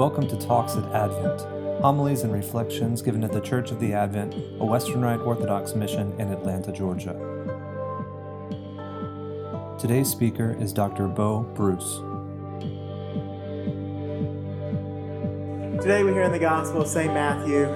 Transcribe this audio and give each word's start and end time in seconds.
Welcome 0.00 0.28
to 0.28 0.36
Talks 0.38 0.76
at 0.76 0.84
Advent, 0.94 1.42
homilies 1.82 2.22
and 2.22 2.32
reflections 2.32 3.02
given 3.02 3.22
at 3.22 3.32
the 3.32 3.40
Church 3.42 3.70
of 3.70 3.80
the 3.80 3.92
Advent, 3.92 4.32
a 4.58 4.64
Western 4.64 5.02
Rite 5.02 5.20
Orthodox 5.20 5.74
mission 5.74 6.18
in 6.18 6.32
Atlanta, 6.32 6.72
Georgia. 6.72 7.12
Today's 9.78 10.08
speaker 10.08 10.56
is 10.58 10.72
Dr. 10.72 11.06
Bo 11.06 11.40
Bruce. 11.40 11.98
Today 15.82 16.02
we 16.02 16.12
hear 16.12 16.22
in 16.22 16.32
the 16.32 16.38
Gospel 16.40 16.80
of 16.80 16.88
St. 16.88 17.12
Matthew, 17.12 17.66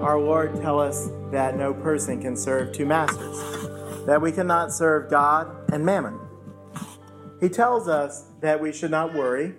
our 0.00 0.18
Lord 0.18 0.58
tell 0.62 0.80
us 0.80 1.10
that 1.32 1.58
no 1.58 1.74
person 1.74 2.18
can 2.18 2.34
serve 2.34 2.72
two 2.72 2.86
masters, 2.86 4.06
that 4.06 4.22
we 4.22 4.32
cannot 4.32 4.72
serve 4.72 5.10
God 5.10 5.70
and 5.70 5.84
mammon. 5.84 6.18
He 7.42 7.50
tells 7.50 7.88
us 7.88 8.24
that 8.40 8.58
we 8.58 8.72
should 8.72 8.90
not 8.90 9.12
worry, 9.12 9.56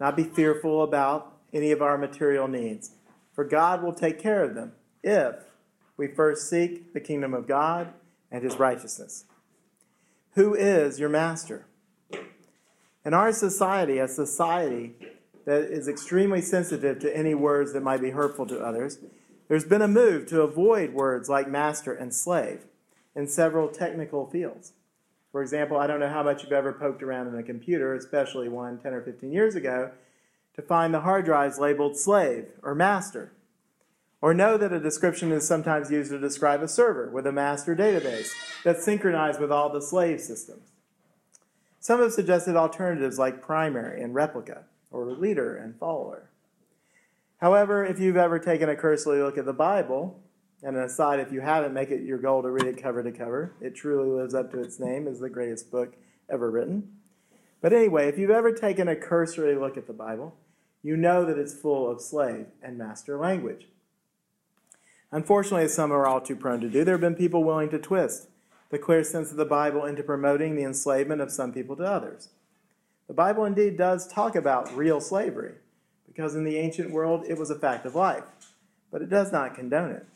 not 0.00 0.16
be 0.16 0.24
fearful 0.24 0.82
about 0.82 1.36
any 1.52 1.70
of 1.70 1.82
our 1.82 1.96
material 1.96 2.48
needs, 2.48 2.92
for 3.32 3.44
God 3.44 3.82
will 3.82 3.92
take 3.92 4.18
care 4.18 4.42
of 4.42 4.54
them 4.54 4.72
if 5.02 5.36
we 5.96 6.08
first 6.08 6.48
seek 6.50 6.92
the 6.92 7.00
kingdom 7.00 7.32
of 7.32 7.46
God 7.46 7.92
and 8.30 8.42
his 8.42 8.58
righteousness. 8.58 9.24
Who 10.34 10.54
is 10.54 10.98
your 10.98 11.08
master? 11.08 11.66
In 13.04 13.14
our 13.14 13.32
society, 13.32 13.98
a 13.98 14.08
society 14.08 14.94
that 15.46 15.62
is 15.62 15.88
extremely 15.88 16.42
sensitive 16.42 16.98
to 16.98 17.16
any 17.16 17.34
words 17.34 17.72
that 17.72 17.82
might 17.82 18.02
be 18.02 18.10
hurtful 18.10 18.46
to 18.46 18.58
others, 18.58 18.98
there's 19.48 19.64
been 19.64 19.80
a 19.80 19.88
move 19.88 20.26
to 20.26 20.42
avoid 20.42 20.92
words 20.92 21.28
like 21.28 21.48
master 21.48 21.94
and 21.94 22.12
slave 22.12 22.66
in 23.14 23.28
several 23.28 23.68
technical 23.68 24.26
fields. 24.26 24.72
For 25.36 25.42
example, 25.42 25.76
I 25.76 25.86
don't 25.86 26.00
know 26.00 26.08
how 26.08 26.22
much 26.22 26.42
you've 26.42 26.52
ever 26.52 26.72
poked 26.72 27.02
around 27.02 27.26
in 27.26 27.38
a 27.38 27.42
computer, 27.42 27.92
especially 27.92 28.48
one 28.48 28.78
10 28.78 28.94
or 28.94 29.02
15 29.02 29.30
years 29.30 29.54
ago, 29.54 29.90
to 30.54 30.62
find 30.62 30.94
the 30.94 31.00
hard 31.00 31.26
drives 31.26 31.58
labeled 31.58 31.98
slave 31.98 32.52
or 32.62 32.74
master. 32.74 33.32
Or 34.22 34.32
know 34.32 34.56
that 34.56 34.72
a 34.72 34.80
description 34.80 35.32
is 35.32 35.46
sometimes 35.46 35.90
used 35.90 36.10
to 36.10 36.18
describe 36.18 36.62
a 36.62 36.68
server 36.68 37.10
with 37.10 37.26
a 37.26 37.32
master 37.32 37.76
database 37.76 38.30
that's 38.64 38.82
synchronized 38.82 39.38
with 39.38 39.52
all 39.52 39.68
the 39.68 39.82
slave 39.82 40.22
systems. 40.22 40.70
Some 41.80 42.00
have 42.00 42.14
suggested 42.14 42.56
alternatives 42.56 43.18
like 43.18 43.42
primary 43.42 44.02
and 44.02 44.14
replica, 44.14 44.64
or 44.90 45.04
leader 45.04 45.54
and 45.54 45.78
follower. 45.78 46.30
However, 47.42 47.84
if 47.84 48.00
you've 48.00 48.16
ever 48.16 48.38
taken 48.38 48.70
a 48.70 48.74
cursory 48.74 49.20
look 49.20 49.36
at 49.36 49.44
the 49.44 49.52
Bible, 49.52 50.18
and 50.66 50.76
an 50.76 50.82
aside, 50.82 51.20
if 51.20 51.30
you 51.30 51.40
haven't, 51.42 51.72
make 51.72 51.92
it 51.92 52.02
your 52.02 52.18
goal 52.18 52.42
to 52.42 52.50
read 52.50 52.66
it 52.66 52.82
cover 52.82 53.00
to 53.00 53.12
cover. 53.12 53.52
It 53.60 53.76
truly 53.76 54.10
lives 54.10 54.34
up 54.34 54.50
to 54.50 54.60
its 54.60 54.80
name 54.80 55.06
as 55.06 55.20
the 55.20 55.30
greatest 55.30 55.70
book 55.70 55.94
ever 56.28 56.50
written. 56.50 56.90
But 57.60 57.72
anyway, 57.72 58.08
if 58.08 58.18
you've 58.18 58.30
ever 58.30 58.50
taken 58.50 58.88
a 58.88 58.96
cursory 58.96 59.54
look 59.54 59.76
at 59.76 59.86
the 59.86 59.92
Bible, 59.92 60.34
you 60.82 60.96
know 60.96 61.24
that 61.24 61.38
it's 61.38 61.54
full 61.54 61.88
of 61.88 62.00
slave 62.00 62.46
and 62.60 62.76
master 62.76 63.16
language. 63.16 63.68
Unfortunately, 65.12 65.66
as 65.66 65.72
some 65.72 65.92
are 65.92 66.04
all 66.04 66.20
too 66.20 66.34
prone 66.34 66.60
to 66.62 66.68
do, 66.68 66.82
there 66.82 66.94
have 66.94 67.00
been 67.00 67.14
people 67.14 67.44
willing 67.44 67.70
to 67.70 67.78
twist 67.78 68.28
the 68.70 68.78
clear 68.78 69.04
sense 69.04 69.30
of 69.30 69.36
the 69.36 69.44
Bible 69.44 69.84
into 69.84 70.02
promoting 70.02 70.56
the 70.56 70.64
enslavement 70.64 71.20
of 71.20 71.30
some 71.30 71.52
people 71.52 71.76
to 71.76 71.84
others. 71.84 72.30
The 73.06 73.14
Bible 73.14 73.44
indeed 73.44 73.78
does 73.78 74.08
talk 74.08 74.34
about 74.34 74.76
real 74.76 75.00
slavery, 75.00 75.54
because 76.08 76.34
in 76.34 76.42
the 76.42 76.56
ancient 76.56 76.90
world 76.90 77.24
it 77.28 77.38
was 77.38 77.50
a 77.50 77.58
fact 77.58 77.86
of 77.86 77.94
life, 77.94 78.24
but 78.90 79.00
it 79.00 79.08
does 79.08 79.30
not 79.30 79.54
condone 79.54 79.92
it. 79.92 80.06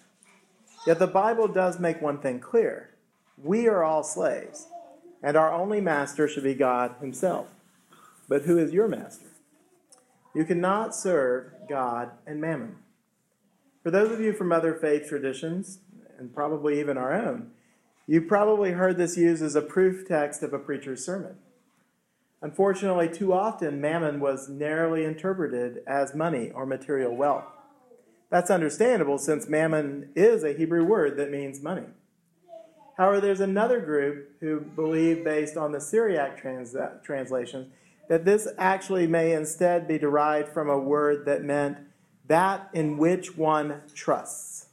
Yet 0.87 0.99
the 0.99 1.07
Bible 1.07 1.49
does 1.49 1.79
make 1.79 2.01
one 2.01 2.19
thing 2.19 2.41
clear 2.41 2.91
we 3.43 3.69
are 3.69 3.83
all 3.83 4.03
slaves, 4.03 4.69
and 5.23 5.37
our 5.37 5.53
only 5.53 5.81
master 5.81 6.29
should 6.29 6.45
be 6.45 6.55
God 6.55 6.95
Himself. 7.01 7.49
But 8.29 8.43
who 8.43 8.59
is 8.59 8.73
your 8.73 8.89
master? 8.89 9.27
You 10.35 10.45
cannot 10.45 10.95
serve 10.95 11.53
God 11.69 12.11
and 12.27 12.41
mammon. 12.41 12.77
For 13.83 13.91
those 13.91 14.13
of 14.13 14.21
you 14.21 14.33
from 14.33 14.53
other 14.53 14.75
faith 14.75 15.09
traditions, 15.09 15.79
and 16.19 16.35
probably 16.35 16.79
even 16.79 16.99
our 16.99 17.12
own, 17.12 17.51
you 18.07 18.21
probably 18.21 18.73
heard 18.73 18.97
this 18.97 19.17
used 19.17 19.43
as 19.43 19.57
a 19.57 19.62
proof 19.62 20.07
text 20.07 20.43
of 20.43 20.53
a 20.53 20.59
preacher's 20.59 21.05
sermon. 21.05 21.37
Unfortunately, 22.43 23.09
too 23.09 23.33
often, 23.33 23.81
mammon 23.81 24.21
was 24.21 24.49
narrowly 24.49 25.05
interpreted 25.05 25.83
as 25.87 26.15
money 26.15 26.51
or 26.51 26.67
material 26.67 27.15
wealth. 27.15 27.45
That's 28.31 28.51
understandable 28.51 29.19
since 29.19 29.49
mammon 29.49 30.11
is 30.15 30.45
a 30.45 30.53
Hebrew 30.53 30.85
word 30.85 31.17
that 31.17 31.31
means 31.31 31.61
money. 31.61 31.87
However, 32.97 33.21
there's 33.21 33.41
another 33.41 33.81
group 33.81 34.37
who 34.41 34.61
believe, 34.61 35.25
based 35.25 35.57
on 35.57 35.73
the 35.73 35.81
Syriac 35.81 36.41
trans- 36.41 36.77
translations, 37.03 37.73
that 38.09 38.25
this 38.25 38.47
actually 38.59 39.07
may 39.07 39.33
instead 39.33 39.89
be 39.89 39.99
derived 39.99 40.49
from 40.49 40.69
a 40.69 40.79
word 40.79 41.25
that 41.27 41.43
meant 41.43 41.79
that 42.27 42.69
in 42.73 42.99
which 42.99 43.37
one 43.37 43.83
trusts. 43.95 44.67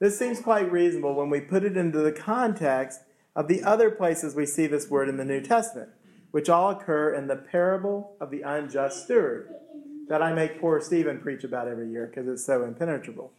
This 0.00 0.18
seems 0.18 0.40
quite 0.40 0.72
reasonable 0.72 1.14
when 1.14 1.30
we 1.30 1.40
put 1.40 1.62
it 1.62 1.76
into 1.76 1.98
the 1.98 2.10
context 2.10 3.02
of 3.36 3.46
the 3.46 3.62
other 3.62 3.90
places 3.90 4.34
we 4.34 4.46
see 4.46 4.66
this 4.66 4.90
word 4.90 5.08
in 5.08 5.16
the 5.16 5.24
New 5.24 5.40
Testament, 5.40 5.90
which 6.32 6.48
all 6.48 6.70
occur 6.70 7.14
in 7.14 7.28
the 7.28 7.36
parable 7.36 8.16
of 8.20 8.30
the 8.30 8.42
unjust 8.42 9.04
steward 9.04 9.54
that 10.08 10.22
I 10.22 10.32
make 10.32 10.60
poor 10.60 10.80
Stephen 10.80 11.20
preach 11.20 11.44
about 11.44 11.68
every 11.68 11.90
year 11.90 12.06
because 12.06 12.28
it's 12.28 12.44
so 12.44 12.64
impenetrable. 12.64 13.32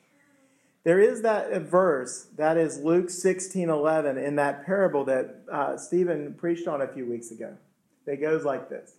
There 0.84 1.00
is 1.00 1.22
that 1.22 1.62
verse 1.62 2.28
that 2.36 2.58
is 2.58 2.80
Luke 2.80 3.10
16 3.10 3.70
11 3.70 4.18
in 4.18 4.36
that 4.36 4.66
parable 4.66 5.06
that 5.06 5.42
uh, 5.52 5.78
Stephen 5.78 6.34
preached 6.34 6.68
on 6.68 6.82
a 6.82 6.88
few 6.88 7.06
weeks 7.06 7.32
ago 7.32 7.56
that 8.06 8.20
goes 8.20 8.44
like 8.44 8.70
this 8.70 8.96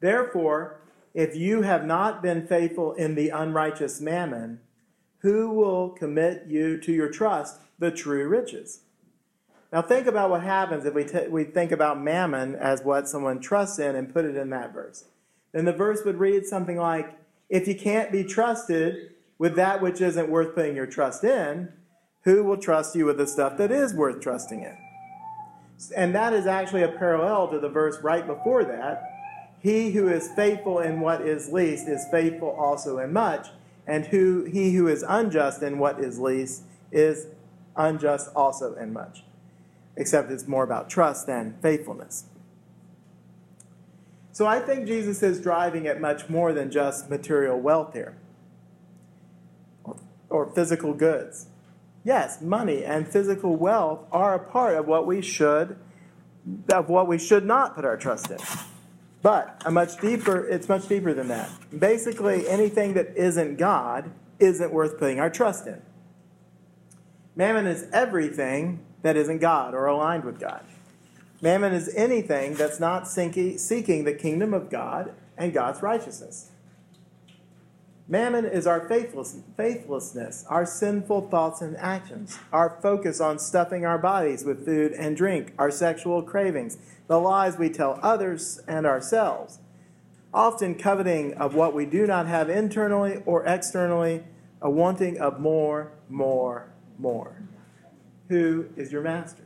Therefore, 0.00 0.80
if 1.14 1.34
you 1.34 1.62
have 1.62 1.84
not 1.84 2.22
been 2.22 2.46
faithful 2.46 2.92
in 2.92 3.14
the 3.14 3.30
unrighteous 3.30 4.00
mammon, 4.00 4.60
who 5.18 5.50
will 5.50 5.90
commit 5.90 6.44
you 6.46 6.78
to 6.78 6.92
your 6.92 7.10
trust 7.10 7.60
the 7.78 7.90
true 7.90 8.28
riches? 8.28 8.82
Now, 9.72 9.82
think 9.82 10.06
about 10.06 10.30
what 10.30 10.42
happens 10.42 10.84
if 10.84 10.94
we, 10.94 11.04
t- 11.04 11.26
we 11.28 11.44
think 11.44 11.72
about 11.72 12.00
mammon 12.00 12.54
as 12.54 12.82
what 12.82 13.08
someone 13.08 13.40
trusts 13.40 13.78
in 13.78 13.96
and 13.96 14.12
put 14.12 14.24
it 14.24 14.36
in 14.36 14.50
that 14.50 14.72
verse 14.72 15.06
then 15.56 15.64
the 15.64 15.72
verse 15.72 16.04
would 16.04 16.18
read 16.18 16.44
something 16.44 16.76
like, 16.76 17.18
If 17.48 17.66
you 17.66 17.74
can't 17.74 18.12
be 18.12 18.24
trusted 18.24 19.12
with 19.38 19.56
that 19.56 19.80
which 19.80 20.02
isn't 20.02 20.28
worth 20.28 20.54
putting 20.54 20.76
your 20.76 20.86
trust 20.86 21.24
in, 21.24 21.72
who 22.24 22.44
will 22.44 22.58
trust 22.58 22.94
you 22.94 23.06
with 23.06 23.16
the 23.16 23.26
stuff 23.26 23.56
that 23.56 23.70
is 23.70 23.94
worth 23.94 24.20
trusting 24.20 24.60
in? 24.60 24.76
And 25.96 26.14
that 26.14 26.34
is 26.34 26.46
actually 26.46 26.82
a 26.82 26.92
parallel 26.92 27.48
to 27.48 27.58
the 27.58 27.70
verse 27.70 27.96
right 28.02 28.26
before 28.26 28.64
that. 28.64 29.10
He 29.58 29.92
who 29.92 30.08
is 30.08 30.28
faithful 30.36 30.80
in 30.80 31.00
what 31.00 31.22
is 31.22 31.50
least 31.50 31.88
is 31.88 32.04
faithful 32.10 32.50
also 32.50 32.98
in 32.98 33.14
much, 33.14 33.48
and 33.86 34.04
who 34.04 34.44
he 34.44 34.74
who 34.74 34.88
is 34.88 35.02
unjust 35.08 35.62
in 35.62 35.78
what 35.78 36.00
is 36.00 36.18
least 36.18 36.64
is 36.92 37.28
unjust 37.76 38.28
also 38.36 38.74
in 38.74 38.92
much. 38.92 39.24
Except 39.96 40.30
it's 40.30 40.46
more 40.46 40.64
about 40.64 40.90
trust 40.90 41.26
than 41.26 41.56
faithfulness. 41.62 42.24
So 44.36 44.44
I 44.44 44.60
think 44.60 44.86
Jesus 44.86 45.22
is 45.22 45.40
driving 45.40 45.86
at 45.86 45.98
much 45.98 46.28
more 46.28 46.52
than 46.52 46.70
just 46.70 47.08
material 47.08 47.58
wealth 47.58 47.94
here 47.94 48.18
or, 50.28 50.52
physical 50.54 50.92
goods. 50.92 51.46
Yes, 52.04 52.42
money 52.42 52.84
and 52.84 53.08
physical 53.08 53.56
wealth 53.56 54.00
are 54.12 54.34
a 54.34 54.38
part 54.38 54.76
of 54.76 54.86
what 54.86 55.06
we 55.06 55.22
should 55.22 55.78
of 56.70 56.90
what 56.90 57.08
we 57.08 57.16
should 57.16 57.46
not 57.46 57.74
put 57.74 57.86
our 57.86 57.96
trust 57.96 58.30
in. 58.30 58.36
But 59.22 59.62
a 59.64 59.70
much 59.70 59.98
deeper 60.02 60.46
it's 60.46 60.68
much 60.68 60.86
deeper 60.86 61.14
than 61.14 61.28
that. 61.28 61.48
Basically 61.78 62.46
anything 62.46 62.92
that 62.92 63.16
isn't 63.16 63.56
God 63.56 64.10
isn't 64.38 64.70
worth 64.70 64.98
putting 64.98 65.18
our 65.18 65.30
trust 65.30 65.66
in. 65.66 65.80
Mammon 67.36 67.66
is 67.66 67.86
everything 67.90 68.80
that 69.00 69.16
isn't 69.16 69.38
God 69.38 69.72
or 69.72 69.86
aligned 69.86 70.24
with 70.24 70.38
God. 70.38 70.62
Mammon 71.40 71.72
is 71.72 71.92
anything 71.94 72.54
that's 72.54 72.80
not 72.80 73.06
seeking 73.08 74.04
the 74.04 74.14
kingdom 74.18 74.54
of 74.54 74.70
God 74.70 75.12
and 75.36 75.52
God's 75.52 75.82
righteousness. 75.82 76.50
Mammon 78.08 78.44
is 78.44 78.68
our 78.68 78.88
faithlessness, 78.88 80.44
our 80.48 80.64
sinful 80.64 81.28
thoughts 81.28 81.60
and 81.60 81.76
actions, 81.76 82.38
our 82.52 82.78
focus 82.80 83.20
on 83.20 83.38
stuffing 83.38 83.84
our 83.84 83.98
bodies 83.98 84.44
with 84.44 84.64
food 84.64 84.92
and 84.92 85.16
drink, 85.16 85.52
our 85.58 85.72
sexual 85.72 86.22
cravings, 86.22 86.78
the 87.08 87.18
lies 87.18 87.58
we 87.58 87.68
tell 87.68 87.98
others 88.02 88.60
and 88.68 88.86
ourselves, 88.86 89.58
often 90.32 90.76
coveting 90.76 91.34
of 91.34 91.56
what 91.56 91.74
we 91.74 91.84
do 91.84 92.06
not 92.06 92.28
have 92.28 92.48
internally 92.48 93.22
or 93.26 93.44
externally, 93.44 94.22
a 94.62 94.70
wanting 94.70 95.18
of 95.18 95.40
more, 95.40 95.90
more, 96.08 96.68
more. 96.98 97.42
Who 98.28 98.66
is 98.76 98.92
your 98.92 99.02
master? 99.02 99.45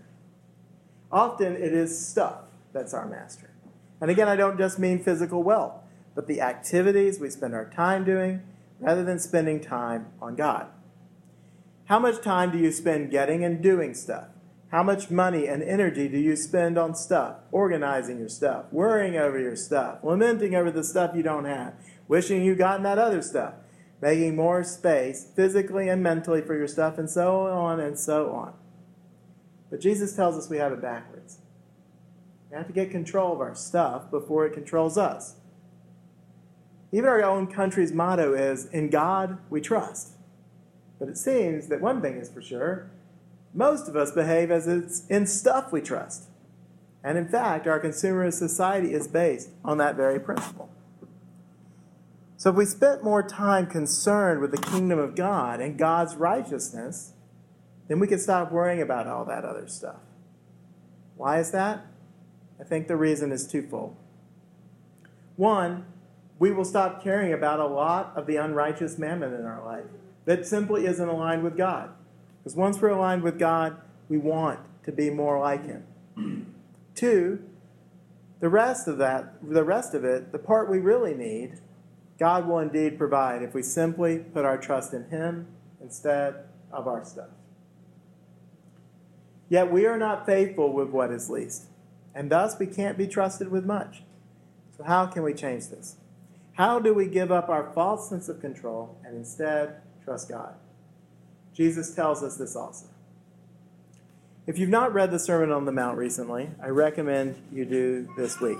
Often 1.12 1.56
it 1.56 1.72
is 1.72 2.06
stuff 2.06 2.42
that's 2.72 2.94
our 2.94 3.06
master. 3.06 3.50
And 4.00 4.10
again, 4.10 4.28
I 4.28 4.36
don't 4.36 4.58
just 4.58 4.78
mean 4.78 5.02
physical 5.02 5.42
wealth, 5.42 5.74
but 6.14 6.26
the 6.26 6.40
activities 6.40 7.18
we 7.20 7.30
spend 7.30 7.54
our 7.54 7.68
time 7.68 8.04
doing 8.04 8.42
rather 8.78 9.04
than 9.04 9.18
spending 9.18 9.60
time 9.60 10.06
on 10.20 10.36
God. 10.36 10.68
How 11.86 11.98
much 11.98 12.22
time 12.22 12.52
do 12.52 12.58
you 12.58 12.70
spend 12.70 13.10
getting 13.10 13.44
and 13.44 13.60
doing 13.62 13.94
stuff? 13.94 14.28
How 14.70 14.84
much 14.84 15.10
money 15.10 15.48
and 15.48 15.62
energy 15.62 16.08
do 16.08 16.16
you 16.16 16.36
spend 16.36 16.78
on 16.78 16.94
stuff, 16.94 17.38
organizing 17.50 18.20
your 18.20 18.28
stuff, 18.28 18.66
worrying 18.70 19.16
over 19.16 19.38
your 19.38 19.56
stuff, 19.56 19.98
lamenting 20.04 20.54
over 20.54 20.70
the 20.70 20.84
stuff 20.84 21.16
you 21.16 21.24
don't 21.24 21.44
have, 21.44 21.74
wishing 22.06 22.44
you'd 22.44 22.58
gotten 22.58 22.84
that 22.84 22.98
other 22.98 23.20
stuff, 23.20 23.54
making 24.00 24.36
more 24.36 24.62
space 24.62 25.26
physically 25.34 25.88
and 25.88 26.04
mentally 26.04 26.40
for 26.40 26.56
your 26.56 26.68
stuff, 26.68 26.98
and 26.98 27.10
so 27.10 27.48
on 27.48 27.80
and 27.80 27.98
so 27.98 28.30
on. 28.30 28.54
But 29.70 29.80
Jesus 29.80 30.14
tells 30.14 30.36
us 30.36 30.50
we 30.50 30.58
have 30.58 30.72
it 30.72 30.82
backwards. 30.82 31.38
We 32.50 32.56
have 32.56 32.66
to 32.66 32.72
get 32.72 32.90
control 32.90 33.32
of 33.32 33.40
our 33.40 33.54
stuff 33.54 34.10
before 34.10 34.44
it 34.46 34.52
controls 34.52 34.98
us. 34.98 35.36
Even 36.92 37.08
our 37.08 37.22
own 37.22 37.46
country's 37.46 37.92
motto 37.92 38.34
is 38.34 38.66
In 38.66 38.90
God 38.90 39.38
we 39.48 39.60
trust. 39.60 40.14
But 40.98 41.08
it 41.08 41.16
seems 41.16 41.68
that 41.68 41.80
one 41.80 42.02
thing 42.02 42.16
is 42.16 42.28
for 42.28 42.42
sure 42.42 42.90
most 43.52 43.88
of 43.88 43.96
us 43.96 44.12
behave 44.12 44.50
as 44.50 44.68
it's 44.68 45.06
in 45.06 45.26
stuff 45.26 45.72
we 45.72 45.80
trust. 45.80 46.24
And 47.02 47.18
in 47.18 47.28
fact, 47.28 47.66
our 47.66 47.80
consumerist 47.80 48.34
society 48.34 48.92
is 48.92 49.08
based 49.08 49.50
on 49.64 49.78
that 49.78 49.96
very 49.96 50.20
principle. 50.20 50.68
So 52.36 52.50
if 52.50 52.56
we 52.56 52.64
spent 52.64 53.04
more 53.04 53.22
time 53.22 53.66
concerned 53.66 54.40
with 54.40 54.50
the 54.50 54.58
kingdom 54.58 54.98
of 54.98 55.14
God 55.14 55.60
and 55.60 55.78
God's 55.78 56.16
righteousness, 56.16 57.12
then 57.90 57.98
we 57.98 58.06
could 58.06 58.20
stop 58.20 58.52
worrying 58.52 58.80
about 58.80 59.08
all 59.08 59.24
that 59.24 59.44
other 59.44 59.66
stuff. 59.66 59.96
Why 61.16 61.40
is 61.40 61.50
that? 61.50 61.84
I 62.60 62.62
think 62.62 62.86
the 62.86 62.96
reason 62.96 63.32
is 63.32 63.48
twofold. 63.48 63.96
One, 65.34 65.86
we 66.38 66.52
will 66.52 66.64
stop 66.64 67.02
caring 67.02 67.32
about 67.32 67.58
a 67.58 67.66
lot 67.66 68.12
of 68.14 68.28
the 68.28 68.36
unrighteous 68.36 68.96
mammon 68.96 69.34
in 69.34 69.44
our 69.44 69.64
life 69.64 69.86
that 70.24 70.46
simply 70.46 70.86
isn't 70.86 71.08
aligned 71.08 71.42
with 71.42 71.56
God. 71.56 71.90
Because 72.38 72.54
once 72.54 72.80
we're 72.80 72.90
aligned 72.90 73.24
with 73.24 73.40
God, 73.40 73.76
we 74.08 74.18
want 74.18 74.60
to 74.84 74.92
be 74.92 75.10
more 75.10 75.40
like 75.40 75.66
Him. 75.66 76.54
Two, 76.94 77.42
the 78.38 78.48
rest 78.48 78.86
of 78.86 78.98
that, 78.98 79.34
the 79.42 79.64
rest 79.64 79.94
of 79.94 80.04
it, 80.04 80.30
the 80.30 80.38
part 80.38 80.70
we 80.70 80.78
really 80.78 81.14
need, 81.14 81.58
God 82.20 82.46
will 82.46 82.60
indeed 82.60 82.98
provide 82.98 83.42
if 83.42 83.52
we 83.52 83.64
simply 83.64 84.20
put 84.20 84.44
our 84.44 84.58
trust 84.58 84.94
in 84.94 85.10
Him 85.10 85.48
instead 85.82 86.44
of 86.70 86.86
our 86.86 87.04
stuff. 87.04 87.30
Yet 89.50 89.70
we 89.70 89.84
are 89.84 89.98
not 89.98 90.24
faithful 90.24 90.72
with 90.72 90.88
what 90.90 91.10
is 91.10 91.28
least, 91.28 91.64
and 92.14 92.30
thus 92.30 92.58
we 92.58 92.66
can't 92.66 92.96
be 92.96 93.08
trusted 93.08 93.50
with 93.50 93.66
much. 93.66 94.04
So, 94.76 94.84
how 94.84 95.06
can 95.06 95.24
we 95.24 95.34
change 95.34 95.68
this? 95.68 95.96
How 96.52 96.78
do 96.78 96.94
we 96.94 97.06
give 97.06 97.32
up 97.32 97.48
our 97.48 97.72
false 97.74 98.08
sense 98.08 98.28
of 98.28 98.40
control 98.40 98.96
and 99.04 99.16
instead 99.16 99.82
trust 100.04 100.28
God? 100.28 100.54
Jesus 101.52 101.94
tells 101.94 102.22
us 102.22 102.36
this 102.36 102.54
also. 102.54 102.86
If 104.46 104.56
you've 104.56 104.70
not 104.70 104.94
read 104.94 105.10
the 105.10 105.18
Sermon 105.18 105.50
on 105.50 105.64
the 105.64 105.72
Mount 105.72 105.98
recently, 105.98 106.50
I 106.62 106.68
recommend 106.68 107.42
you 107.52 107.64
do 107.64 108.08
this 108.16 108.40
week. 108.40 108.58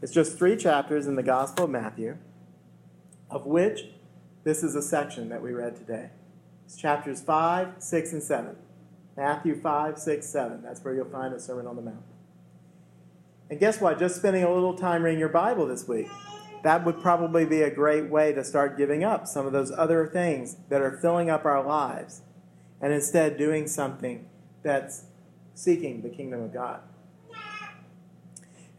It's 0.00 0.12
just 0.12 0.38
three 0.38 0.56
chapters 0.56 1.06
in 1.06 1.16
the 1.16 1.22
Gospel 1.22 1.64
of 1.64 1.70
Matthew, 1.70 2.18
of 3.30 3.46
which 3.46 3.86
this 4.44 4.62
is 4.62 4.76
a 4.76 4.82
section 4.82 5.28
that 5.30 5.42
we 5.42 5.52
read 5.52 5.76
today. 5.76 6.10
It's 6.66 6.76
chapters 6.76 7.20
5, 7.20 7.74
6, 7.78 8.12
and 8.12 8.22
7. 8.22 8.56
Matthew 9.16 9.60
5, 9.60 9.98
6, 9.98 10.26
7. 10.26 10.62
That's 10.62 10.84
where 10.84 10.94
you'll 10.94 11.06
find 11.06 11.34
the 11.34 11.40
Sermon 11.40 11.66
on 11.66 11.76
the 11.76 11.82
Mount. 11.82 12.02
And 13.48 13.58
guess 13.58 13.80
what? 13.80 13.98
Just 13.98 14.16
spending 14.16 14.42
a 14.42 14.52
little 14.52 14.74
time 14.74 15.02
reading 15.02 15.20
your 15.20 15.28
Bible 15.28 15.66
this 15.66 15.86
week 15.86 16.08
that 16.66 16.84
would 16.84 17.00
probably 17.00 17.44
be 17.44 17.62
a 17.62 17.70
great 17.70 18.10
way 18.10 18.32
to 18.32 18.42
start 18.42 18.76
giving 18.76 19.04
up 19.04 19.24
some 19.28 19.46
of 19.46 19.52
those 19.52 19.70
other 19.70 20.04
things 20.04 20.56
that 20.68 20.82
are 20.82 20.98
filling 20.98 21.30
up 21.30 21.44
our 21.44 21.64
lives 21.64 22.22
and 22.80 22.92
instead 22.92 23.36
doing 23.36 23.68
something 23.68 24.28
that's 24.64 25.04
seeking 25.54 26.02
the 26.02 26.08
kingdom 26.08 26.42
of 26.42 26.52
God. 26.52 26.80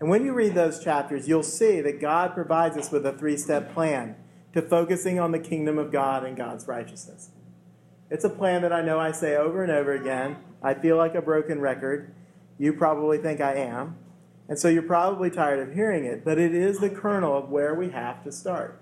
And 0.02 0.10
when 0.10 0.26
you 0.26 0.34
read 0.34 0.54
those 0.54 0.84
chapters, 0.84 1.30
you'll 1.30 1.44
see 1.44 1.80
that 1.80 2.02
God 2.02 2.34
provides 2.34 2.76
us 2.76 2.92
with 2.92 3.06
a 3.06 3.14
three 3.14 3.38
step 3.38 3.74
plan 3.74 4.18
to 4.52 4.62
focusing 4.62 5.18
on 5.18 5.32
the 5.32 5.40
kingdom 5.40 5.78
of 5.78 5.90
God 5.90 6.26
and 6.26 6.36
God's 6.36 6.68
righteousness. 6.68 7.30
It's 8.10 8.24
a 8.24 8.30
plan 8.30 8.62
that 8.62 8.72
I 8.72 8.82
know 8.82 9.00
I 9.00 9.12
say 9.12 9.36
over 9.36 9.64
and 9.64 9.72
over 9.72 9.94
again. 9.94 10.38
I 10.64 10.74
feel 10.74 10.98
like 10.98 11.16
a 11.16 11.22
broken 11.22 11.60
record. 11.60 12.14
You 12.58 12.74
probably 12.74 13.18
think 13.18 13.42
I 13.42 13.56
am. 13.56 13.98
And 14.50 14.58
so 14.58 14.70
you're 14.70 14.84
probably 14.84 15.30
tired 15.30 15.68
of 15.68 15.76
hearing 15.76 16.06
it, 16.06 16.24
but 16.24 16.38
it 16.38 16.56
is 16.56 16.80
the 16.80 16.90
kernel 16.90 17.38
of 17.38 17.50
where 17.50 17.76
we 17.76 17.90
have 17.90 18.24
to 18.24 18.32
start 18.32 18.82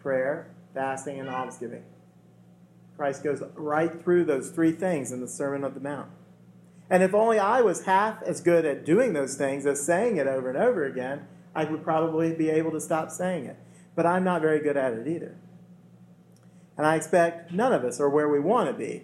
prayer, 0.00 0.50
fasting, 0.72 1.18
and 1.18 1.28
almsgiving. 1.28 1.82
Christ 2.96 3.24
goes 3.24 3.42
right 3.54 4.02
through 4.02 4.24
those 4.24 4.50
three 4.50 4.70
things 4.70 5.10
in 5.10 5.20
the 5.20 5.26
Sermon 5.26 5.64
of 5.64 5.74
the 5.74 5.80
Mount. 5.80 6.10
And 6.88 7.02
if 7.02 7.14
only 7.14 7.38
I 7.38 7.60
was 7.62 7.86
half 7.86 8.22
as 8.22 8.40
good 8.40 8.64
at 8.64 8.84
doing 8.84 9.14
those 9.14 9.34
things 9.34 9.66
as 9.66 9.84
saying 9.84 10.18
it 10.18 10.26
over 10.26 10.48
and 10.48 10.58
over 10.58 10.84
again, 10.84 11.26
I 11.54 11.64
would 11.64 11.82
probably 11.82 12.34
be 12.34 12.50
able 12.50 12.70
to 12.72 12.80
stop 12.80 13.10
saying 13.10 13.46
it. 13.46 13.56
But 13.96 14.06
I'm 14.06 14.22
not 14.22 14.42
very 14.42 14.60
good 14.60 14.76
at 14.76 14.92
it 14.92 15.08
either. 15.08 15.36
And 16.76 16.86
I 16.86 16.96
expect 16.96 17.52
none 17.52 17.72
of 17.72 17.84
us 17.84 18.00
are 18.00 18.08
where 18.08 18.28
we 18.28 18.40
want 18.40 18.68
to 18.68 18.74
be 18.74 19.02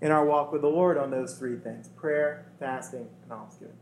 in 0.00 0.10
our 0.10 0.24
walk 0.24 0.52
with 0.52 0.62
the 0.62 0.68
Lord 0.68 0.96
on 0.96 1.10
those 1.10 1.38
three 1.38 1.56
things 1.56 1.88
prayer, 1.88 2.46
fasting, 2.58 3.08
and 3.22 3.32
almsgiving. 3.32 3.76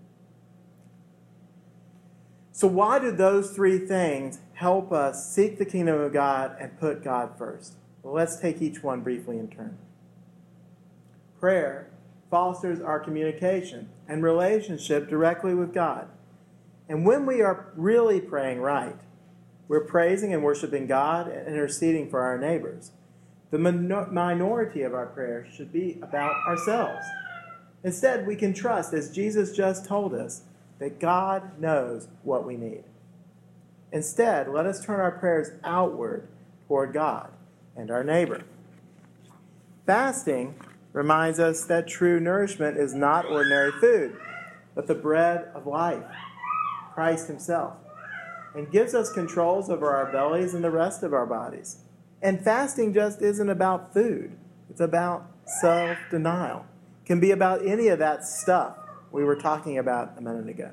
So, 2.53 2.67
why 2.67 2.99
do 2.99 3.13
those 3.13 3.51
three 3.51 3.79
things 3.79 4.41
help 4.55 4.91
us 4.91 5.31
seek 5.31 5.59
the 5.59 5.67
kingdom 5.67 6.01
of 6.01 6.13
God 6.13 6.57
and 6.59 6.79
put 6.81 7.05
God 7.05 7.37
first? 7.37 7.75
Well, 8.03 8.15
let's 8.15 8.41
take 8.41 8.63
each 8.63 8.83
one 8.83 9.03
briefly 9.03 9.39
in 9.39 9.49
turn. 9.49 9.77
Prayer 11.39 11.91
fosters 12.31 12.81
our 12.81 12.99
communication 12.99 13.91
and 14.09 14.23
relationship 14.23 15.09
directly 15.09 15.55
with 15.55 15.75
God. 15.75 16.09
And 16.89 17.05
when 17.05 17.27
we 17.27 17.43
are 17.43 17.73
really 17.77 18.21
praying 18.21 18.61
right, 18.61 18.97
we're 19.69 19.85
praising 19.85 20.33
and 20.33 20.43
worshiping 20.43 20.87
God 20.87 21.29
and 21.29 21.49
interceding 21.49 22.09
for 22.09 22.21
our 22.21 22.39
neighbors. 22.39 22.93
The 23.51 23.59
minority 23.59 24.83
of 24.83 24.95
our 24.95 25.07
prayers 25.07 25.55
should 25.55 25.73
be 25.73 25.99
about 26.03 26.35
ourselves. 26.47 27.07
Instead, 27.85 28.27
we 28.27 28.35
can 28.35 28.53
trust, 28.53 28.93
as 28.93 29.11
Jesus 29.11 29.57
just 29.57 29.87
told 29.87 30.15
us, 30.15 30.43
that 30.79 30.99
God 30.99 31.59
knows 31.61 32.09
what 32.23 32.45
we 32.45 32.57
need. 32.57 32.85
Instead, 33.93 34.49
let 34.49 34.67
us 34.67 34.85
turn 34.85 35.01
our 35.01 35.13
prayers 35.13 35.51
outward 35.63 36.27
toward 36.67 36.93
God 36.93 37.31
and 37.77 37.91
our 37.91 38.03
neighbor. 38.03 38.43
Fasting 39.87 40.57
reminds 40.93 41.39
us 41.39 41.65
that 41.67 41.87
true 41.87 42.19
nourishment 42.19 42.77
is 42.77 42.95
not 42.95 43.27
ordinary 43.27 43.71
food, 43.71 44.17
but 44.75 44.89
the 44.89 44.95
bread 44.95 45.49
of 45.55 45.67
life, 45.67 46.05
Christ 46.93 47.29
Himself, 47.29 47.75
and 48.55 48.71
gives 48.73 48.95
us 48.95 49.13
controls 49.13 49.71
over 49.71 49.95
our 49.95 50.11
bellies 50.11 50.53
and 50.55 50.65
the 50.65 50.71
rest 50.71 51.03
of 51.05 51.15
our 51.15 51.27
bodies. 51.27 51.77
And 52.23 52.43
fasting 52.43 52.95
just 52.95 53.21
isn't 53.23 53.49
about 53.49 53.93
food, 53.93 54.37
it's 54.71 54.81
about 54.81 55.31
self 55.61 55.99
denial. 56.11 56.67
Can 57.05 57.21
be 57.21 57.31
about 57.31 57.65
any 57.65 57.87
of 57.89 58.01
that 58.01 58.25
stuff 58.25 58.77
we 59.13 59.23
were 59.23 59.37
talking 59.37 59.79
about 59.79 60.15
a 60.19 60.21
minute 60.21 60.49
ago. 60.49 60.73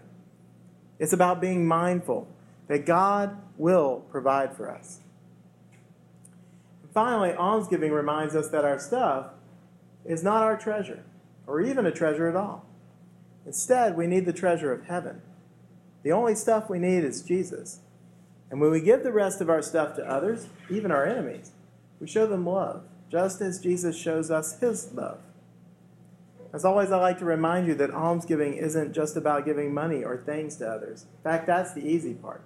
It's 0.97 1.13
about 1.13 1.39
being 1.39 1.67
mindful 1.67 2.27
that 2.67 2.85
God 2.85 3.37
will 3.57 4.03
provide 4.09 4.55
for 4.55 4.69
us. 4.71 4.99
And 6.81 6.91
finally, 6.91 7.33
almsgiving 7.33 7.91
reminds 7.91 8.35
us 8.35 8.49
that 8.49 8.65
our 8.65 8.79
stuff 8.79 9.27
is 10.05 10.23
not 10.23 10.41
our 10.41 10.57
treasure, 10.57 11.03
or 11.45 11.61
even 11.61 11.85
a 11.85 11.91
treasure 11.91 12.27
at 12.27 12.35
all. 12.35 12.65
Instead, 13.45 13.95
we 13.95 14.07
need 14.07 14.25
the 14.25 14.33
treasure 14.33 14.71
of 14.71 14.85
heaven. 14.85 15.21
The 16.03 16.11
only 16.11 16.35
stuff 16.35 16.69
we 16.69 16.79
need 16.79 17.03
is 17.03 17.21
Jesus. 17.21 17.79
And 18.53 18.61
when 18.61 18.69
we 18.69 18.81
give 18.81 19.01
the 19.01 19.11
rest 19.11 19.41
of 19.41 19.49
our 19.49 19.63
stuff 19.63 19.95
to 19.95 20.07
others, 20.07 20.45
even 20.69 20.91
our 20.91 21.07
enemies, 21.07 21.53
we 21.99 22.05
show 22.05 22.27
them 22.27 22.45
love, 22.45 22.83
just 23.09 23.41
as 23.41 23.59
Jesus 23.59 23.97
shows 23.97 24.29
us 24.29 24.59
his 24.59 24.93
love. 24.93 25.17
As 26.53 26.63
always, 26.63 26.91
I 26.91 26.97
like 26.97 27.17
to 27.17 27.25
remind 27.25 27.65
you 27.65 27.73
that 27.73 27.89
almsgiving 27.89 28.53
isn't 28.53 28.93
just 28.93 29.17
about 29.17 29.45
giving 29.45 29.73
money 29.73 30.03
or 30.03 30.17
things 30.17 30.57
to 30.57 30.69
others. 30.69 31.07
In 31.17 31.23
fact, 31.23 31.47
that's 31.47 31.73
the 31.73 31.83
easy 31.83 32.13
part. 32.13 32.43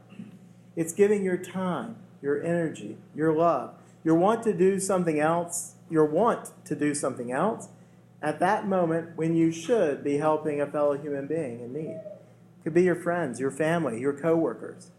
It's 0.77 0.93
giving 0.93 1.25
your 1.25 1.35
time, 1.35 1.97
your 2.21 2.41
energy, 2.41 2.95
your 3.13 3.33
love, 3.33 3.73
your 4.05 4.15
want 4.15 4.43
to 4.43 4.53
do 4.53 4.79
something 4.79 5.19
else, 5.19 5.73
your 5.89 6.05
want 6.05 6.51
to 6.67 6.75
do 6.77 6.95
something 6.95 7.33
else 7.33 7.67
at 8.21 8.39
that 8.39 8.65
moment 8.65 9.17
when 9.17 9.35
you 9.35 9.51
should 9.51 10.05
be 10.05 10.19
helping 10.19 10.61
a 10.61 10.67
fellow 10.67 10.97
human 10.97 11.27
being 11.27 11.59
in 11.59 11.73
need. 11.73 11.99
It 11.99 12.63
could 12.63 12.73
be 12.73 12.83
your 12.83 12.95
friends, 12.95 13.41
your 13.41 13.51
family, 13.51 13.99
your 13.99 14.13
coworkers. 14.13 14.91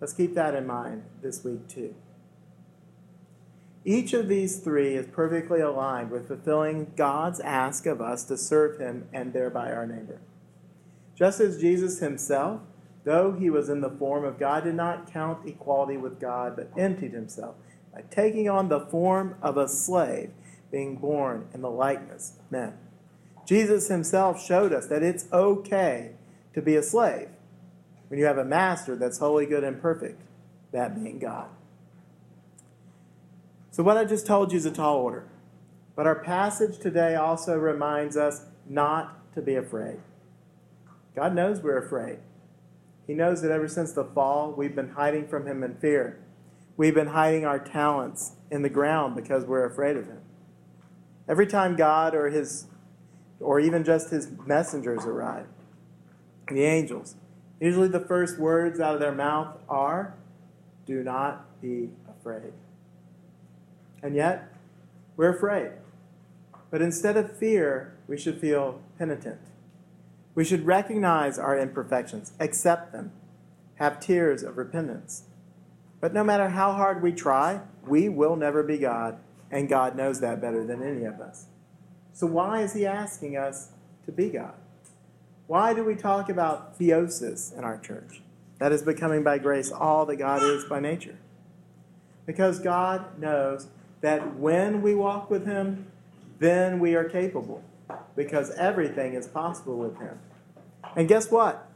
Let's 0.00 0.12
keep 0.12 0.34
that 0.34 0.54
in 0.54 0.66
mind 0.66 1.04
this 1.22 1.44
week 1.44 1.68
too. 1.68 1.94
Each 3.84 4.12
of 4.12 4.28
these 4.28 4.58
three 4.58 4.94
is 4.94 5.06
perfectly 5.06 5.60
aligned 5.60 6.10
with 6.10 6.28
fulfilling 6.28 6.92
God's 6.96 7.40
ask 7.40 7.86
of 7.86 8.00
us 8.00 8.24
to 8.24 8.36
serve 8.36 8.78
Him 8.78 9.08
and 9.12 9.32
thereby 9.32 9.72
our 9.72 9.86
neighbor. 9.86 10.20
Just 11.14 11.40
as 11.40 11.60
Jesus 11.60 12.00
Himself, 12.00 12.60
though 13.04 13.32
He 13.32 13.50
was 13.50 13.68
in 13.68 13.80
the 13.80 13.90
form 13.90 14.24
of 14.24 14.38
God, 14.38 14.64
did 14.64 14.74
not 14.74 15.10
count 15.10 15.46
equality 15.46 15.96
with 15.96 16.20
God, 16.20 16.56
but 16.56 16.70
emptied 16.76 17.12
Himself 17.12 17.54
by 17.92 18.02
taking 18.10 18.48
on 18.48 18.68
the 18.68 18.80
form 18.80 19.34
of 19.42 19.56
a 19.56 19.68
slave, 19.68 20.30
being 20.70 20.96
born 20.96 21.48
in 21.52 21.62
the 21.62 21.70
likeness 21.70 22.34
of 22.38 22.52
men. 22.52 22.74
Jesus 23.46 23.88
himself 23.88 24.44
showed 24.44 24.72
us 24.72 24.86
that 24.86 25.02
it's 25.02 25.26
okay 25.32 26.12
to 26.54 26.62
be 26.62 26.76
a 26.76 26.82
slave 26.82 27.28
when 28.10 28.18
you 28.18 28.26
have 28.26 28.38
a 28.38 28.44
master 28.44 28.96
that's 28.96 29.18
holy, 29.18 29.46
good, 29.46 29.62
and 29.62 29.80
perfect, 29.80 30.20
that 30.72 31.00
being 31.00 31.20
God. 31.20 31.48
So, 33.70 33.84
what 33.84 33.96
I 33.96 34.04
just 34.04 34.26
told 34.26 34.50
you 34.50 34.58
is 34.58 34.66
a 34.66 34.72
tall 34.72 34.96
order. 34.96 35.28
But 35.94 36.08
our 36.08 36.16
passage 36.16 36.78
today 36.78 37.14
also 37.14 37.56
reminds 37.56 38.16
us 38.16 38.42
not 38.68 39.32
to 39.34 39.40
be 39.40 39.54
afraid. 39.54 40.00
God 41.14 41.36
knows 41.36 41.60
we're 41.60 41.78
afraid. 41.78 42.18
He 43.06 43.14
knows 43.14 43.42
that 43.42 43.52
ever 43.52 43.68
since 43.68 43.92
the 43.92 44.04
fall, 44.04 44.52
we've 44.56 44.74
been 44.74 44.90
hiding 44.90 45.28
from 45.28 45.46
Him 45.46 45.62
in 45.62 45.76
fear. 45.76 46.18
We've 46.76 46.94
been 46.94 47.08
hiding 47.08 47.44
our 47.44 47.60
talents 47.60 48.32
in 48.50 48.62
the 48.62 48.68
ground 48.68 49.14
because 49.14 49.44
we're 49.44 49.66
afraid 49.66 49.96
of 49.96 50.06
Him. 50.06 50.20
Every 51.28 51.46
time 51.46 51.76
God 51.76 52.14
or 52.16 52.28
His, 52.30 52.66
or 53.38 53.60
even 53.60 53.84
just 53.84 54.10
His 54.10 54.32
messengers 54.46 55.04
arrive, 55.04 55.46
the 56.48 56.64
angels, 56.64 57.14
usually 57.60 57.88
the 57.88 58.00
first 58.00 58.38
words 58.38 58.80
out 58.80 58.94
of 58.94 59.00
their 59.00 59.14
mouth 59.14 59.58
are, 59.68 60.14
Do 60.86 61.04
not 61.04 61.60
be 61.60 61.90
afraid. 62.08 62.52
And 64.02 64.14
yet, 64.14 64.52
we're 65.16 65.36
afraid. 65.36 65.72
But 66.70 66.80
instead 66.80 67.16
of 67.16 67.36
fear, 67.36 67.94
we 68.08 68.16
should 68.16 68.40
feel 68.40 68.80
penitent. 68.98 69.40
We 70.34 70.44
should 70.44 70.64
recognize 70.64 71.38
our 71.38 71.58
imperfections, 71.58 72.32
accept 72.38 72.92
them, 72.92 73.12
have 73.74 74.00
tears 74.00 74.42
of 74.42 74.56
repentance. 74.56 75.24
But 76.00 76.14
no 76.14 76.24
matter 76.24 76.50
how 76.50 76.72
hard 76.72 77.02
we 77.02 77.12
try, 77.12 77.60
we 77.86 78.08
will 78.08 78.36
never 78.36 78.62
be 78.62 78.78
God, 78.78 79.18
and 79.50 79.68
God 79.68 79.96
knows 79.96 80.20
that 80.20 80.40
better 80.40 80.64
than 80.64 80.82
any 80.82 81.04
of 81.04 81.20
us. 81.20 81.46
So, 82.12 82.26
why 82.26 82.62
is 82.62 82.72
He 82.72 82.86
asking 82.86 83.36
us 83.36 83.70
to 84.06 84.12
be 84.12 84.30
God? 84.30 84.54
Why 85.50 85.74
do 85.74 85.82
we 85.82 85.96
talk 85.96 86.28
about 86.28 86.78
theosis 86.78 87.52
in 87.58 87.64
our 87.64 87.76
church? 87.76 88.22
That 88.60 88.70
is 88.70 88.84
becoming 88.84 89.24
by 89.24 89.38
grace 89.38 89.72
all 89.72 90.06
that 90.06 90.14
God 90.14 90.44
is 90.44 90.64
by 90.64 90.78
nature. 90.78 91.18
Because 92.24 92.60
God 92.60 93.18
knows 93.18 93.66
that 94.00 94.36
when 94.36 94.80
we 94.80 94.94
walk 94.94 95.28
with 95.28 95.46
Him, 95.46 95.90
then 96.38 96.78
we 96.78 96.94
are 96.94 97.02
capable 97.02 97.64
because 98.14 98.52
everything 98.52 99.14
is 99.14 99.26
possible 99.26 99.76
with 99.76 99.98
Him. 99.98 100.20
And 100.94 101.08
guess 101.08 101.32
what? 101.32 101.68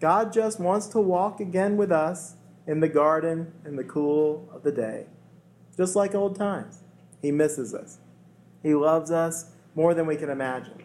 God 0.00 0.32
just 0.32 0.58
wants 0.58 0.88
to 0.88 0.98
walk 0.98 1.38
again 1.38 1.76
with 1.76 1.92
us 1.92 2.34
in 2.66 2.80
the 2.80 2.88
garden 2.88 3.52
in 3.64 3.76
the 3.76 3.84
cool 3.84 4.48
of 4.52 4.64
the 4.64 4.72
day, 4.72 5.06
just 5.76 5.94
like 5.94 6.16
old 6.16 6.34
times. 6.34 6.82
He 7.22 7.30
misses 7.30 7.74
us. 7.74 7.98
He 8.60 8.74
loves 8.74 9.12
us 9.12 9.52
more 9.76 9.94
than 9.94 10.08
we 10.08 10.16
can 10.16 10.30
imagine. 10.30 10.82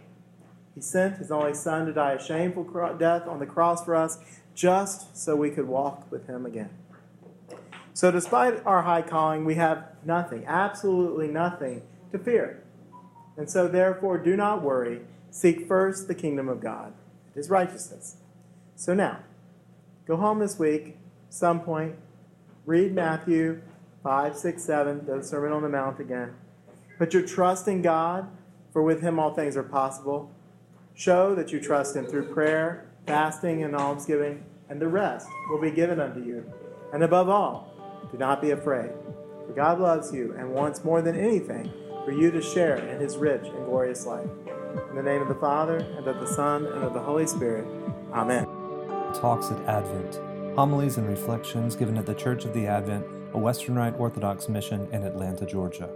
He 0.75 0.81
sent 0.81 1.17
His 1.17 1.31
only 1.31 1.53
Son 1.53 1.85
to 1.85 1.93
die 1.93 2.13
a 2.13 2.23
shameful 2.23 2.63
death 2.97 3.27
on 3.27 3.39
the 3.39 3.45
cross 3.45 3.83
for 3.83 3.95
us 3.95 4.17
just 4.55 5.17
so 5.17 5.35
we 5.35 5.49
could 5.49 5.67
walk 5.67 6.11
with 6.11 6.27
Him 6.27 6.45
again. 6.45 6.69
So, 7.93 8.09
despite 8.09 8.65
our 8.65 8.81
high 8.81 9.03
calling, 9.03 9.45
we 9.45 9.55
have 9.55 9.85
nothing, 10.03 10.45
absolutely 10.47 11.27
nothing 11.27 11.83
to 12.11 12.17
fear. 12.17 12.63
And 13.37 13.49
so, 13.49 13.67
therefore, 13.67 14.17
do 14.17 14.35
not 14.35 14.63
worry. 14.63 15.01
Seek 15.29 15.67
first 15.67 16.07
the 16.07 16.15
kingdom 16.15 16.49
of 16.49 16.59
God, 16.59 16.93
and 17.27 17.35
his 17.35 17.49
righteousness. 17.49 18.17
So 18.75 18.93
now, 18.93 19.19
go 20.07 20.15
home 20.15 20.39
this 20.39 20.57
week, 20.57 20.97
some 21.29 21.61
point, 21.61 21.95
read 22.65 22.93
Matthew 22.93 23.61
5, 24.03 24.37
6, 24.37 24.63
7, 24.63 25.05
the 25.05 25.23
Sermon 25.23 25.51
on 25.51 25.61
the 25.61 25.69
Mount 25.69 25.99
again. 25.99 26.33
Put 26.97 27.13
your 27.13 27.25
trust 27.25 27.67
in 27.67 27.81
God, 27.81 28.27
for 28.71 28.83
with 28.83 29.01
him 29.01 29.19
all 29.19 29.33
things 29.33 29.55
are 29.57 29.63
possible. 29.63 30.31
Show 30.95 31.33
that 31.35 31.51
you 31.51 31.59
trust 31.59 31.95
him 31.95 32.05
through 32.05 32.33
prayer, 32.33 32.87
fasting, 33.07 33.63
and 33.63 33.75
almsgiving, 33.75 34.43
and 34.69 34.79
the 34.79 34.87
rest 34.87 35.27
will 35.49 35.59
be 35.59 35.71
given 35.71 35.99
unto 35.99 36.23
you. 36.23 36.45
And 36.93 37.03
above 37.03 37.29
all, 37.29 38.07
do 38.11 38.17
not 38.17 38.41
be 38.41 38.51
afraid, 38.51 38.91
for 39.47 39.53
God 39.55 39.79
loves 39.79 40.13
you 40.13 40.35
and 40.37 40.53
wants 40.53 40.83
more 40.83 41.01
than 41.01 41.19
anything 41.19 41.71
for 42.05 42.11
you 42.11 42.29
to 42.31 42.41
share 42.41 42.77
in 42.77 42.99
his 42.99 43.17
rich 43.17 43.45
and 43.45 43.65
glorious 43.65 44.05
life. 44.05 44.29
In 44.89 44.95
the 44.95 45.03
name 45.03 45.21
of 45.21 45.27
the 45.27 45.35
Father, 45.35 45.77
and 45.77 46.07
of 46.07 46.19
the 46.19 46.27
Son, 46.27 46.65
and 46.65 46.83
of 46.83 46.93
the 46.93 46.99
Holy 46.99 47.25
Spirit. 47.25 47.65
Amen. 48.11 48.45
Talks 49.13 49.51
at 49.51 49.59
Advent 49.67 50.19
Homilies 50.55 50.97
and 50.97 51.07
Reflections 51.07 51.75
given 51.75 51.97
at 51.97 52.05
the 52.05 52.13
Church 52.13 52.45
of 52.45 52.53
the 52.53 52.67
Advent, 52.67 53.05
a 53.33 53.37
Western 53.39 53.73
Rite 53.73 53.99
Orthodox 53.99 54.47
mission 54.47 54.87
in 54.91 55.03
Atlanta, 55.03 55.47
Georgia. 55.47 55.89